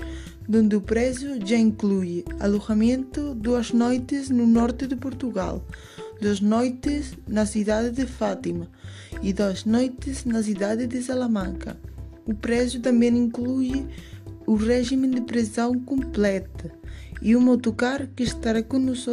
[0.49, 5.65] onde o preço já inclui alojamento duas noites no norte de Portugal,
[6.21, 8.69] duas noites na cidade de Fátima
[9.23, 11.77] e duas noites na cidade de Salamanca.
[12.27, 13.87] O preço também inclui
[14.47, 16.71] o regime de prisão completa
[17.21, 19.07] e o motocar que estará nós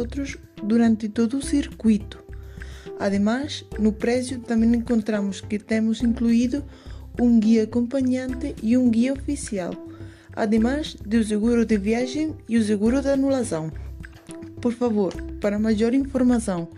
[0.62, 2.22] durante todo o circuito.
[2.98, 6.64] Ademais, no preço também encontramos que temos incluído
[7.20, 9.72] um guia acompanhante e um guia oficial,
[10.36, 13.70] ademais do seguro de viagem e o seguro de anulação.
[14.60, 16.68] Por favor, para maior informação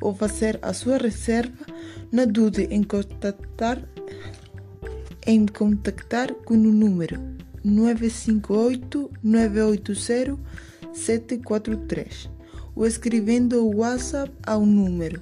[0.00, 1.66] ou fazer a sua reserva,
[2.12, 3.82] não dude em contactar
[5.26, 7.20] em contactar com o número
[7.64, 10.38] 958 980
[10.92, 12.30] 743
[12.76, 15.20] ou escrevendo o WhatsApp ao número